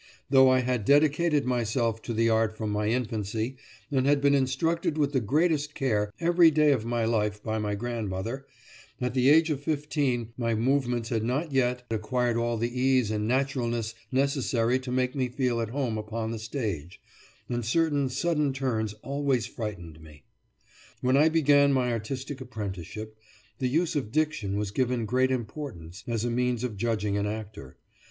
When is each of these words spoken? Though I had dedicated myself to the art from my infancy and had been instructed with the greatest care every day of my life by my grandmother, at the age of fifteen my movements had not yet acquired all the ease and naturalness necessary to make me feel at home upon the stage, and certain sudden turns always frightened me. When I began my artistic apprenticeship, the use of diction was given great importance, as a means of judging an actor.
Though 0.31 0.49
I 0.49 0.61
had 0.61 0.83
dedicated 0.83 1.45
myself 1.45 2.01
to 2.01 2.13
the 2.15 2.27
art 2.27 2.57
from 2.57 2.71
my 2.71 2.87
infancy 2.87 3.57
and 3.91 4.07
had 4.07 4.19
been 4.19 4.33
instructed 4.33 4.97
with 4.97 5.11
the 5.13 5.19
greatest 5.19 5.75
care 5.75 6.11
every 6.19 6.49
day 6.49 6.71
of 6.71 6.85
my 6.87 7.05
life 7.05 7.43
by 7.43 7.59
my 7.59 7.75
grandmother, 7.75 8.47
at 8.99 9.13
the 9.13 9.29
age 9.29 9.51
of 9.51 9.61
fifteen 9.61 10.33
my 10.39 10.55
movements 10.55 11.09
had 11.09 11.21
not 11.23 11.51
yet 11.51 11.85
acquired 11.91 12.35
all 12.35 12.57
the 12.57 12.81
ease 12.81 13.11
and 13.11 13.27
naturalness 13.27 13.93
necessary 14.11 14.79
to 14.79 14.91
make 14.91 15.13
me 15.13 15.29
feel 15.29 15.61
at 15.61 15.69
home 15.69 15.99
upon 15.99 16.31
the 16.31 16.39
stage, 16.39 16.99
and 17.47 17.63
certain 17.63 18.09
sudden 18.09 18.53
turns 18.53 18.93
always 19.03 19.45
frightened 19.45 20.01
me. 20.01 20.23
When 21.01 21.15
I 21.15 21.29
began 21.29 21.71
my 21.73 21.91
artistic 21.91 22.41
apprenticeship, 22.41 23.19
the 23.59 23.67
use 23.69 23.95
of 23.95 24.11
diction 24.11 24.57
was 24.57 24.71
given 24.71 25.05
great 25.05 25.29
importance, 25.29 26.03
as 26.07 26.25
a 26.25 26.31
means 26.31 26.63
of 26.63 26.75
judging 26.75 27.17
an 27.19 27.27
actor. 27.27 27.77